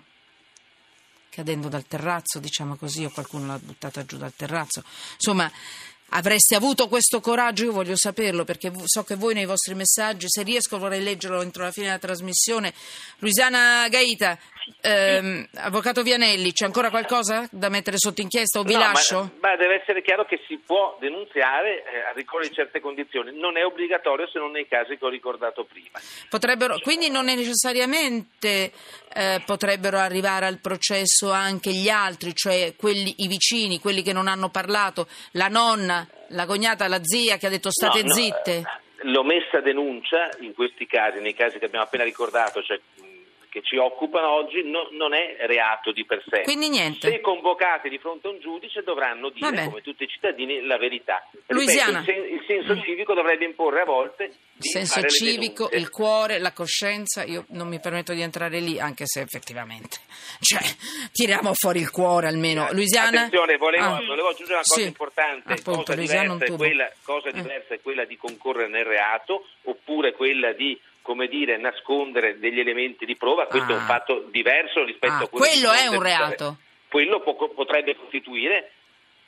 cadendo 1.37 1.69
dal 1.69 1.87
terrazzo, 1.87 2.39
diciamo 2.39 2.77
così, 2.77 3.05
o 3.05 3.11
qualcuno 3.11 3.47
l'ha 3.47 3.59
buttata 3.59 4.07
giù 4.07 4.17
dal 4.17 4.33
terrazzo. 4.35 4.83
Insomma, 5.17 5.53
avreste 6.11 6.55
avuto 6.55 6.89
questo 6.89 7.21
coraggio? 7.21 7.65
Io 7.65 7.73
voglio 7.73 7.97
saperlo 7.97 8.45
perché 8.45 8.71
so 8.85 9.03
che 9.05 9.17
voi 9.17 9.35
nei 9.35 9.47
vostri 9.47 9.75
messaggi, 9.75 10.27
se 10.29 10.43
riesco 10.43 10.79
vorrei 10.79 11.03
leggerlo 11.03 11.43
entro 11.43 11.65
la 11.65 11.73
fine 11.73 11.87
della 11.87 11.99
trasmissione. 11.99 12.73
Luisana 13.19 13.89
Gaita, 13.89 14.39
ehm, 14.81 15.49
avvocato 15.55 16.03
Vianelli, 16.03 16.53
c'è 16.53 16.65
ancora 16.65 16.91
qualcosa 16.91 17.49
da 17.51 17.69
mettere 17.69 17.99
sotto 17.99 18.21
inchiesta 18.21 18.59
o 18.59 18.63
vi 18.63 18.75
No, 18.75 18.81
lascio? 18.81 19.31
Ma, 19.41 19.51
ma 19.51 19.57
deve 19.57 19.81
essere 19.81 20.03
chiaro 20.03 20.25
che 20.27 20.41
si 20.47 20.59
può 20.65 20.97
denunziare 21.01 21.85
eh, 21.85 22.11
a 22.11 22.13
ricorrere 22.15 22.49
di 22.49 22.55
certe 22.55 22.81
condizioni. 22.81 23.39
Non 23.39 23.57
è 23.57 23.65
obbligatorio 23.65 24.29
se 24.29 24.39
non 24.39 24.51
nei 24.51 24.67
casi 24.69 24.97
che 24.97 25.05
ho 25.05 25.09
ricordato 25.09 25.65
prima. 25.65 26.01
Potrebbero, 26.29 26.79
quindi 26.81 27.09
non 27.09 27.29
è 27.29 27.35
necessariamente 27.35 28.73
eh, 29.17 29.43
potrebbero 29.47 29.99
arrivare 29.99 30.45
al 30.45 30.59
processo 30.59 31.31
anche 31.33 31.73
gli 31.73 31.89
altri, 31.89 32.35
cioè 32.35 32.75
quelli, 32.77 33.15
i 33.19 33.29
vicini, 33.29 33.81
quelli 33.81 34.03
che 34.03 34.13
non 34.13 34.29
hanno 34.29 34.51
parlato, 34.51 35.09
la 35.33 35.49
nonna, 35.49 35.96
la 36.31 36.47
cognata, 36.47 36.89
la 36.89 37.01
zia 37.03 37.37
che 37.37 37.47
ha 37.47 37.51
detto 37.51 37.71
state 37.71 38.01
No, 38.03 38.09
no, 38.09 38.15
zitte. 38.15 38.57
eh, 38.57 38.65
L'omessa 39.03 39.61
denuncia 39.61 40.29
in 40.41 40.55
questi 40.55 40.87
casi, 40.87 41.21
nei 41.21 41.35
casi 41.35 41.59
che 41.59 41.67
abbiamo 41.67 41.85
appena 41.85 42.03
ricordato, 42.03 42.63
cioè 42.63 42.81
che 43.57 43.63
ci 43.63 43.79
occupano 43.79 44.29
oggi, 44.29 44.63
no- 44.65 44.89
non 44.91 45.15
è 45.15 45.37
reato 45.47 45.91
di 45.91 46.05
per 46.05 46.23
sé. 46.29 46.43
Quindi 46.43 46.69
niente. 46.69 47.09
Se 47.09 47.21
convocati 47.23 47.89
di 47.89 47.97
fronte 47.99 48.27
a 48.29 48.31
un 48.33 48.39
giudice 48.39 48.83
dovranno 48.83 49.31
dire, 49.31 49.49
Vabbè. 49.49 49.65
come 49.65 49.81
tutti 49.81 50.03
i 50.05 50.09
cittadini, 50.09 50.61
la 50.67 50.77
verità. 50.77 51.27
Ripeto, 51.33 51.55
Luisiana. 51.55 52.01
il, 52.01 52.05
sen- 52.05 52.25
il 52.35 52.45
senso 52.47 52.79
civico 52.83 53.15
dovrebbe 53.15 53.47
imporre 53.47 53.81
a 53.81 53.85
volte 53.87 54.25
Il 54.59 54.65
senso 54.65 55.01
civico, 55.09 55.71
il 55.73 55.89
cuore, 55.89 56.39
la 56.39 56.53
coscienza, 56.53 57.25
io 57.25 57.47
non 57.51 57.69
mi 57.69 57.81
permetto 57.81 58.13
di 58.13 58.21
entrare 58.21 58.61
lì, 58.61 58.79
anche 58.79 59.07
se 59.07 59.23
effettivamente, 59.23 59.97
cioè, 60.41 60.61
tiriamo 61.13 61.55
fuori 61.55 61.81
il 61.81 61.91
cuore 61.91 62.27
almeno. 62.27 62.69
Luisiana? 62.73 63.21
Attenzione, 63.23 63.57
volevo, 63.57 63.85
Ah. 63.87 64.03
volevo 64.07 64.29
aggiungere 64.29 64.59
una 64.59 64.63
cosa 64.67 64.81
Sì, 64.81 64.87
importante. 64.87 65.53
appunto, 65.55 65.95
cosa, 65.95 65.95
diversa 65.95 66.55
quella, 66.57 66.93
cosa 67.05 67.29
Eh. 67.31 67.33
diversa 67.33 67.73
è 67.75 67.81
quella 67.81 68.05
di 68.05 68.19
concorrere 68.19 68.69
nel 68.69 68.85
reato 68.85 69.47
oppure 69.65 70.13
quella 70.13 70.53
di 70.53 70.79
come 71.07 71.29
dire, 71.29 71.57
nascondere 71.57 72.41
degli 72.41 72.59
elementi 72.59 73.07
di 73.07 73.15
prova, 73.17 73.47
questo 73.47 73.71
è 73.71 73.75
Ah. 73.77 73.79
un 73.79 73.85
fatto 73.87 74.27
diverso 74.29 74.85
rispetto 74.85 75.13
Ah, 75.13 75.17
a 75.23 75.29
quello 75.29 75.47
quello 75.47 75.71
è 75.73 75.87
un 75.87 76.03
reato. 76.03 76.57
Quello 76.91 77.21
può- 77.21 77.37
potrebbe 77.51 77.95
costituire 77.97 78.73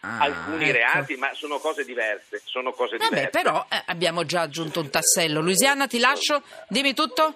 Ah, 0.01 0.19
alcuni 0.23 0.65
ecco. 0.65 0.73
reati, 0.79 1.17
ma 1.17 1.33
sono 1.35 1.59
cose 1.59 1.85
diverse, 1.85 2.43
sono 2.45 2.73
cose 2.73 2.97
Vabbè, 2.97 3.09
diverse. 3.09 3.31
però 3.31 3.65
eh, 3.71 3.83
abbiamo 3.87 4.25
già 4.25 4.41
aggiunto 4.43 4.81
un 4.81 4.91
tassello. 4.91 5.41
Luisiana, 5.41 5.87
ti 5.87 5.99
lascio, 6.01 6.43
dimmi 6.69 6.95
tutto. 6.95 7.35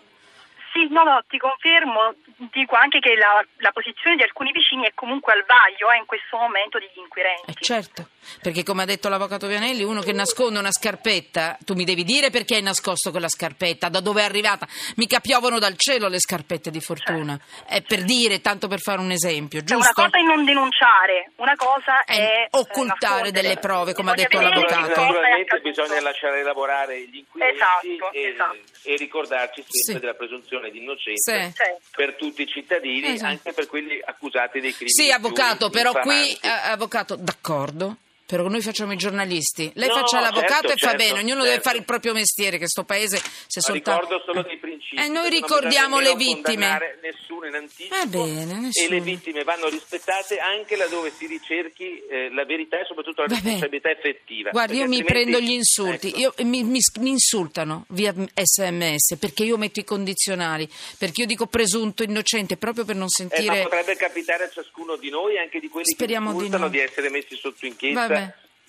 Sì, 0.73 0.89
no, 0.91 1.03
no, 1.05 1.23
ti 1.29 1.37
confermo, 1.37 2.15
dico 2.51 2.77
anche 2.77 2.99
che 2.99 3.15
la, 3.15 3.45
la 3.59 3.73
posizione 3.73 4.17
di 4.17 4.23
alcuni 4.23 4.53
vicini 4.53 4.87
è 4.87 4.93
comunque 4.95 5.35
al 5.35 5.45
vaglio 5.47 5.91
eh, 5.93 5.99
in 5.99 6.07
questo 6.07 6.39
momento 6.39 6.79
degli 6.79 6.97
inquirenti. 6.97 7.51
Eh 7.51 7.55
certo, 7.61 8.09
perché 8.41 8.63
come 8.65 8.83
ha 8.83 8.87
detto 8.87 9.11
l'avvocato 9.11 9.47
Vianelli, 9.47 9.83
uno 9.83 10.01
che 10.01 10.13
nasconde 10.13 10.59
una 10.59 10.73
scarpetta, 10.73 11.59
tu 11.65 11.75
mi 11.75 11.85
devi 11.85 12.05
dire 12.05 12.31
perché 12.31 12.55
hai 12.55 12.63
nascosto 12.63 13.11
quella 13.11 13.29
scarpetta, 13.29 13.91
da 13.91 14.01
dove 14.01 14.23
è 14.23 14.25
arrivata. 14.25 14.67
Mica 14.97 15.21
piovono 15.21 15.59
dal 15.59 15.77
cielo 15.77 16.09
le 16.09 16.19
scarpette 16.21 16.71
di 16.71 16.81
fortuna. 16.81 17.39
È 17.67 17.83
per 17.83 18.03
dire, 18.05 18.41
tanto 18.41 18.67
per 18.67 18.81
fare 18.81 19.01
un 19.01 19.11
esempio, 19.11 19.61
Cioè, 19.63 19.77
una 19.77 19.85
giusto? 19.85 20.03
cosa 20.05 20.19
è 20.19 20.23
non 20.23 20.45
denunciare, 20.47 21.33
una 21.37 21.55
cosa 21.57 22.03
È 22.05 22.13
è, 22.15 22.19
eh, 22.45 22.49
occultare 22.53 23.31
delle 23.31 23.57
prove, 23.59 23.93
come 23.93 24.13
ha 24.13 24.15
detto 24.15 24.41
l'avvocato. 24.41 24.89
Naturalmente 24.89 25.61
bisogna 25.61 26.01
lasciare 26.01 26.43
lavorare 26.43 26.99
gli 27.03 27.17
inquirenti 27.19 27.57
Esatto, 27.57 28.13
e, 28.13 28.23
esatto. 28.33 28.57
e 28.85 28.97
ricordarci 28.97 29.63
sempre 29.67 29.93
Sì. 29.95 29.99
della 29.99 30.15
presunzione 30.15 30.62
di 30.71 30.79
innocenza 30.79 31.33
Sì. 31.33 31.53
Per 31.95 32.15
tutti 32.17 32.43
i 32.43 32.47
cittadini, 32.47 33.07
Esatto. 33.15 33.31
anche 33.31 33.53
per 33.53 33.67
quelli 33.67 34.01
accusati 34.05 34.61
dei 34.61 34.73
crimini. 34.73 34.91
Sì, 34.91 35.05
più 35.07 35.15
avvocato, 35.15 35.71
però 35.71 35.93
qui, 35.93 36.31
infamanti. 36.31 36.47
eh, 36.47 36.71
avvocato, 36.71 37.17
d'accordo. 37.17 37.97
Però 38.33 38.49
noi 38.49 38.63
facciamo 38.63 38.93
i 38.93 38.97
giornalisti, 38.97 39.71
lei 39.75 39.89
No, 39.89 39.95
faccia 39.97 40.19
l'avvocato 40.21 40.69
certo, 40.69 40.69
e 40.69 40.77
fa 40.79 40.89
certo, 40.97 40.97
bene, 41.05 41.19
ognuno 41.19 41.43
deve 41.43 41.49
certo. 41.57 41.63
fare 41.69 41.77
il 41.81 41.85
proprio 41.85 42.15
mestiere, 42.15 42.57
che 42.57 42.67
sto 42.67 42.83
paese 42.83 43.19
se 43.47 43.61
soltanto... 43.61 44.01
ricordo 44.09 44.23
solo 44.25 44.41
dei 44.43 44.57
principi. 44.57 44.97
E 44.97 45.09
noi 45.09 45.13
non 45.21 45.29
ricordiamo 45.29 46.01
le 46.01 46.15
vittime. 46.15 46.97
Nessuno 47.03 47.47
in 47.47 47.55
anticipo. 47.57 47.95
Va 47.95 48.07
bene, 48.07 48.53
E 48.53 48.57
nessuno. 48.57 48.89
le 48.89 49.01
vittime 49.03 49.45
vanno 49.45 49.69
rispettate 49.69 50.39
anche 50.39 50.77
laddove 50.77 51.13
si 51.15 51.27
ricerchi 51.27 52.01
eh, 52.09 52.31
la 52.33 52.47
verità 52.47 52.81
e 52.81 52.85
soprattutto 52.87 53.21
la 53.21 53.27
Va 53.29 53.35
bene. 53.35 53.51
responsabilità 53.61 53.91
effettiva. 53.91 54.49
Guardi, 54.51 54.77
io 54.79 54.87
perché 54.89 54.89
mi 54.89 55.01
altrimenti- 55.01 55.31
prendo 55.31 55.53
gli 55.53 55.55
insulti, 55.55 56.09
Ecco. 56.09 56.19
Io- 56.19 56.35
mi, 56.47 56.63
mi- 56.65 56.81
mi 57.01 57.11
insultano 57.11 57.85
via 57.89 58.15
sms 58.35 59.17
perché 59.19 59.45
io 59.45 59.59
metto 59.59 59.79
i 59.81 59.85
condizionali, 59.85 60.67
perché 60.97 61.21
io 61.21 61.27
dico 61.27 61.45
presunto 61.49 62.03
innocente 62.03 62.57
proprio 62.57 62.87
per 62.87 62.97
non 62.97 63.09
Eh, 63.15 63.25
ma 63.25 63.29
sentire... 63.37 63.63
potrebbe 63.65 63.95
capitare 63.97 64.45
a 64.45 64.49
ciascuno 64.49 64.97
di 64.97 65.11
noi, 65.11 65.37
anche 65.37 65.61
di 65.61 65.69
quelli 65.69 65.91
Speriamo 65.93 66.31
che 66.31 66.37
di 66.39 66.45
insultano, 66.45 66.65
no. 66.65 66.71
di, 66.71 66.79
essere 66.81 67.11
messi 67.11 67.37
sotto 67.37 67.67
inchiesta. 67.67 68.22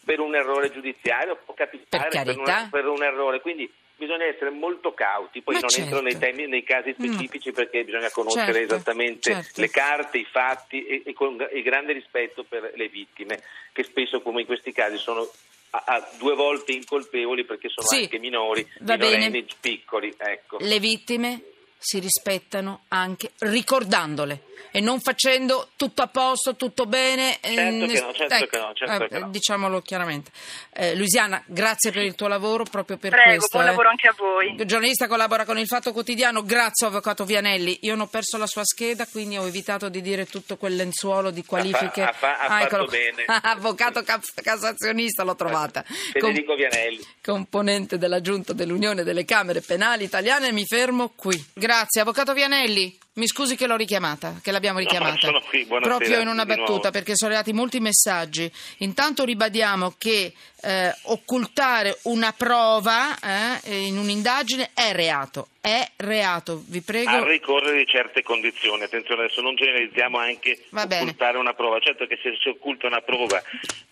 Per 0.04 0.20
un 0.20 0.36
errore 0.36 0.72
giudiziario, 0.72 1.38
può 1.46 1.54
capitare 1.54 2.10
Per 2.10 2.24
per, 2.26 2.38
un, 2.38 2.70
per 2.70 2.86
un 2.88 3.04
errore. 3.04 3.42
Quindi 3.42 3.72
bisogna 3.96 4.26
essere 4.26 4.50
molto 4.50 4.94
cauti. 4.94 5.42
Poi 5.42 5.56
Ma 5.56 5.62
non 5.62 5.70
entro 5.74 6.02
certo. 6.02 6.04
nei 6.04 6.18
temi, 6.18 6.48
nei 6.48 6.64
casi 6.64 6.94
No. 6.98 7.06
specifici 7.06 7.52
perché 7.52 7.84
bisogna 7.84 8.10
conoscere 8.10 8.54
Certo, 8.54 8.74
esattamente 8.76 9.32
certo. 9.34 9.62
le 9.62 9.70
carte, 9.70 10.18
i 10.18 10.26
fatti 10.30 10.86
e, 10.86 11.04
e 11.06 11.14
con 11.14 11.38
e 11.50 11.62
grande 11.62 11.94
rispetto 11.94 12.44
per 12.44 12.72
le 12.76 12.88
vittime, 12.90 13.42
che 13.72 13.84
spesso, 13.84 14.22
come 14.22 14.42
in 14.42 14.46
questi 14.48 14.72
casi, 14.72 14.98
sono 14.98 15.30
a, 15.72 15.84
a 15.86 16.10
due 16.18 16.36
volte 16.36 16.74
incolpevoli 16.74 17.46
perché 17.46 17.70
sono 17.70 17.88
Sì. 17.88 18.02
anche 18.04 18.20
minori, 18.20 18.68
minorenni, 18.80 19.30
bene. 19.30 19.46
piccoli. 19.60 20.14
Ecco. 20.18 20.58
Le 20.60 20.80
vittime 20.80 21.42
si 21.84 22.00
rispettano 22.00 22.84
anche 22.90 23.32
ricordandole 23.40 24.44
e 24.76 24.80
non 24.80 25.00
facendo 25.02 25.70
tutto 25.76 26.02
a 26.02 26.08
posto, 26.08 26.56
tutto 26.56 26.86
bene. 26.88 27.38
eh, 27.42 27.54
Certo 27.54 27.80
che 27.80 27.86
ness- 27.86 28.02
no, 28.02 28.14
certo 28.14 28.46
che 28.48 28.58
no, 28.58 28.72
certo 28.74 29.04
eh, 29.04 29.08
che 29.08 29.20
no. 29.20 29.30
Diciamolo 29.30 29.82
chiaramente. 29.82 30.32
Eh, 30.74 30.96
Luisiana, 30.96 31.44
grazie 31.46 31.92
per 31.92 32.02
il 32.04 32.16
tuo 32.16 32.28
lavoro, 32.28 32.64
proprio 32.64 32.98
per 32.98 33.12
Prego, 33.12 33.30
questo. 33.38 33.50
buon 33.58 33.64
eh. 33.64 33.70
lavoro 33.70 33.90
anche 33.90 34.08
a 34.08 34.16
voi. 34.18 34.56
Il 34.58 34.66
giornalista 34.66 35.08
collabora 35.08 35.46
con 35.46 35.60
il 35.60 35.68
Fatto 35.68 35.92
Quotidiano, 35.92 36.44
grazie 36.44 36.88
avvocato 36.88 37.24
Vianelli. 37.26 37.80
Io 37.82 37.92
non 37.92 38.02
ho 38.06 38.08
perso 38.08 38.38
la 38.38 38.48
sua 38.48 38.64
scheda, 38.64 39.06
quindi 39.06 39.38
ho 39.38 39.46
evitato 39.46 39.90
di 39.90 40.02
dire 40.02 40.26
tutto 40.26 40.58
quel 40.58 40.76
lenzuolo 40.76 41.30
di 41.30 41.46
qualifiche. 41.46 42.02
Ha 42.02 42.12
fa- 42.14 42.40
ha 42.40 42.48
fa- 42.48 42.56
ha 42.56 42.60
fatto 42.62 42.78
qua. 42.78 42.88
bene. 42.88 43.26
avvocato 43.44 44.02
ca- 44.02 44.20
cassazionista 44.42 45.24
l'ho 45.24 45.36
trovata. 45.36 45.84
Federico 46.12 46.56
Vianelli. 46.56 47.06
componente 47.22 47.98
della 48.00 48.22
Giunta 48.22 48.54
dell'Unione 48.54 49.04
delle 49.04 49.26
Camere 49.26 49.62
Penali 49.62 50.06
Italiane, 50.06 50.52
mi 50.52 50.66
fermo 50.66 51.12
qui. 51.16 51.44
Grazie, 51.54 51.73
avvocato 52.00 52.34
Vianelli. 52.34 52.98
Mi 53.16 53.28
scusi 53.28 53.56
che 53.56 53.68
l'ho 53.68 53.76
richiamata, 53.76 54.40
che 54.42 54.52
l'abbiamo 54.52 54.80
No, 54.80 54.86
richiamata. 54.86 55.18
sono 55.20 55.40
qui, 55.42 55.66
Proprio 55.68 56.20
in 56.20 56.28
una 56.28 56.46
battuta, 56.48 56.90
perché 56.90 57.12
sono 57.16 57.30
arrivati 57.32 57.54
molti 57.54 57.80
messaggi. 57.80 58.52
Intanto 58.80 59.24
ribadiamo 59.24 59.94
che 60.00 60.34
eh, 60.64 60.96
occultare 61.04 62.00
una 62.04 62.34
prova 62.34 63.16
eh, 63.20 63.86
in 63.86 64.00
un'indagine 64.00 64.72
è 64.74 64.94
reato. 64.94 65.50
è 65.62 65.92
reato, 65.98 66.62
vi 66.68 66.82
prego. 66.82 67.10
A 67.12 67.24
ricorrere 67.26 67.78
di 67.78 67.86
certe 67.88 68.22
condizioni. 68.24 68.84
Attenzione, 68.84 69.24
adesso 69.26 69.40
non 69.42 69.56
generalizziamo 69.56 70.18
anche 70.18 70.60
Va 70.72 70.86
bene. 70.88 71.04
occultare 71.04 71.38
una 71.38 71.54
prova. 71.54 71.80
Certo 71.80 72.06
che 72.08 72.20
se 72.22 72.36
si 72.42 72.50
occulta 72.50 72.88
una 72.88 73.00
prova 73.00 73.42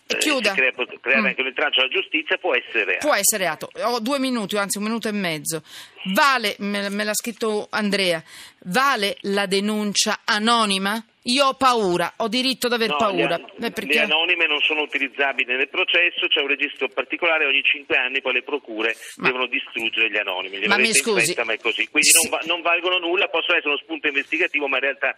eh, 0.06 0.18
Chiuda. 0.18 0.52
crea, 0.52 0.72
creare 1.00 1.20
Mm. 1.22 1.24
anche 1.26 1.40
un 1.40 1.46
intralcio 1.46 1.80
alla 1.80 1.88
giustizia 1.88 2.36
può 2.36 2.54
essere 2.54 2.84
reato. 2.84 3.06
Può 3.06 3.14
essere 3.16 3.44
reato. 3.44 3.70
Ho 3.84 4.00
due 4.00 4.18
minuti, 4.18 4.56
anzi 4.58 4.76
un 4.78 4.84
minuto 4.84 5.08
e 5.08 5.12
mezzo. 5.12 5.62
Vale, 6.12 6.56
me, 6.58 6.90
me 6.90 7.04
l'ha 7.04 7.14
scritto 7.14 7.68
Andrea, 7.70 8.22
vale 8.64 9.11
la 9.22 9.46
denuncia 9.46 10.20
anonima? 10.24 11.02
Io 11.26 11.46
ho 11.46 11.54
paura, 11.54 12.14
ho 12.16 12.26
diritto 12.28 12.66
ad 12.66 12.72
aver 12.72 12.88
No, 12.90 12.96
paura. 12.96 13.36
Le, 13.36 13.44
Beh, 13.44 13.52
le 13.58 13.70
perché- 13.70 14.00
anonime 14.00 14.46
non 14.46 14.60
sono 14.60 14.82
utilizzabili 14.82 15.54
nel 15.54 15.68
processo, 15.68 16.26
c'è 16.26 16.40
un 16.40 16.48
registro 16.48 16.88
particolare, 16.88 17.46
ogni 17.46 17.62
cinque 17.62 17.96
anni 17.96 18.20
poi 18.20 18.32
le 18.32 18.42
procure 18.42 18.96
Ma- 19.16 19.28
devono 19.28 19.46
distruggere 19.46 20.10
gli 20.10 20.16
anonimi. 20.16 20.58
Li 20.58 20.66
Ma 20.66 20.78
mi 20.78 20.92
scusi- 20.92 21.26
fretta, 21.26 21.44
ma 21.44 21.52
è 21.52 21.58
così. 21.58 21.86
Quindi 21.88 22.08
Sì. 22.08 22.28
non, 22.28 22.38
va- 22.40 22.44
non 22.46 22.60
valgono 22.62 22.98
nulla, 22.98 23.28
possono 23.28 23.56
essere 23.56 23.70
uno 23.72 23.78
spunto 23.82 24.08
investigativo, 24.08 24.66
ma 24.66 24.78
in 24.78 24.82
realtà 24.82 25.14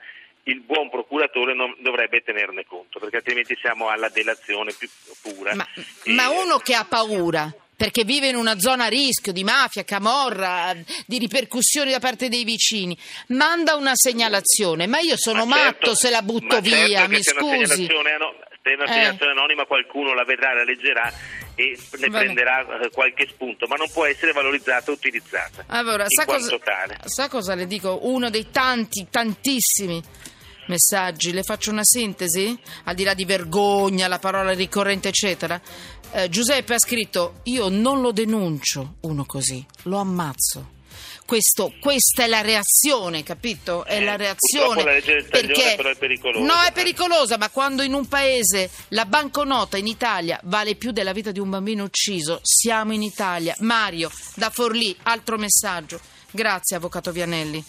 il 0.47 0.61
buon 0.61 0.91
procuratore 0.91 1.55
non 1.55 1.75
dovrebbe 1.79 2.21
tenerne 2.21 2.67
conto, 2.67 2.99
perché 2.99 3.17
altrimenti 3.17 3.57
siamo 3.59 3.89
alla 3.89 4.11
delazione 4.11 4.75
più 4.79 4.91
pura. 5.23 5.55
Ma, 5.55 5.67
E- 6.05 6.13
ma 6.13 6.29
uno 6.29 6.59
che 6.59 6.75
ha 6.75 6.85
paura 6.85 7.51
perché 7.76 8.04
vive 8.04 8.28
in 8.28 8.37
una 8.37 8.59
zona 8.59 8.85
a 8.85 8.88
rischio 8.88 9.33
di 9.33 9.45
mafia, 9.45 9.85
camorra, 9.85 10.75
di 11.07 11.19
ripercussioni 11.19 11.90
da 11.90 11.99
parte 11.99 12.28
dei 12.28 12.45
vicini, 12.45 12.97
manda 13.28 13.75
una 13.75 13.93
segnalazione. 13.95 14.87
Ma 14.87 14.99
io 15.00 15.16
sono 15.16 15.45
Ma 15.45 15.57
certo- 15.57 15.87
matto 15.87 15.95
se 15.97 16.11
la 16.11 16.23
butto 16.23 16.47
ma 16.47 16.62
certo 16.62 16.87
via, 16.87 17.02
che 17.02 17.09
mi 17.09 17.23
scusi. 17.23 17.87
se 17.87 17.93
è 17.93 18.73
una 18.75 18.85
Eh. 18.85 18.93
segnalazione 18.93 19.33
anonima 19.33 19.64
qualcuno 19.66 20.14
la 20.14 20.25
vedrà, 20.25 20.54
la 20.54 20.64
leggerà 20.64 21.12
e 21.54 21.78
ne 21.99 22.09
Vabbè. 22.09 22.25
prenderà 22.25 22.81
eh, 22.81 22.90
qualche 22.90 23.28
spunto, 23.28 23.66
ma 23.66 23.76
non 23.76 23.90
può 23.93 24.07
essere 24.07 24.33
valorizzata 24.33 24.90
o 24.90 24.95
utilizzata. 24.95 25.64
Allora, 25.69 26.04
in 26.04 26.09
sa 26.09 26.25
quanto 26.25 26.59
cosa, 26.59 26.97
sa 27.04 27.28
cosa 27.28 27.54
le 27.54 27.66
dico? 27.66 27.99
Uno 28.07 28.31
dei 28.31 28.50
tanti, 28.50 29.07
tantissimi 29.11 30.02
messaggi, 30.66 31.33
le 31.33 31.42
faccio 31.42 31.71
una 31.71 31.85
sintesi, 31.85 32.59
al 32.85 32.94
di 32.94 33.04
là 33.04 33.14
di 33.14 33.25
vergogna, 33.25 34.09
la 34.09 34.18
parola 34.18 34.52
ricorrente, 34.52 35.09
eccetera. 35.09 35.61
Eh, 36.12 36.28
Giuseppe 36.28 36.75
ha 36.75 36.78
scritto: 36.78 37.40
Io 37.44 37.68
non 37.68 38.00
lo 38.00 38.12
denuncio 38.12 38.94
uno 39.00 39.25
così, 39.25 39.64
lo 39.83 39.99
ammazzo. 39.99 40.73
Questo- 41.26 41.73
questa 41.80 42.25
è 42.25 42.26
la 42.26 42.42
reazione, 42.42 43.23
capito? 43.23 43.85
È 43.87 43.97
Eh, 43.97 44.04
la 44.04 44.14
reazione. 44.16 44.85
la 44.85 44.92
legge 44.92 45.26
taglione 45.26 45.75
però 45.75 45.88
è 45.88 45.97
pericolosa. 45.97 46.44
No, 46.44 46.61
è 46.61 46.71
pericolosa, 46.73 47.38
ma 47.38 47.49
quando 47.49 47.83
in 47.83 47.94
un 47.94 48.06
paese 48.06 48.68
la 48.88 49.06
banconota 49.06 49.78
in 49.78 49.87
Italia 49.87 50.38
vale 50.44 50.75
più 50.75 50.90
della 50.92 51.12
vita 51.12 51.30
di 51.30 51.40
un 51.40 51.49
bambino 51.49 51.85
ucciso, 51.85 52.40
siamo 52.42 52.92
in 52.92 53.02
Italia. 53.02 53.56
Mario, 53.61 54.11
da 54.35 54.50
Forlì, 54.50 54.94
altro 55.04 55.38
messaggio. 55.38 55.99
Grazie, 56.30 56.76
avvocato 56.76 57.11
Vianelli. 57.11 57.64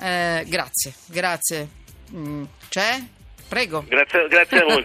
Eh, 0.00 0.44
grazie, 0.46 0.92
grazie. 1.06 1.68
Mm, 2.14 2.44
c'è? 2.68 3.02
Prego. 3.48 3.84
Grazie, 3.88 4.28
grazie 4.28 4.60
a 4.60 4.64
voi. 4.64 4.76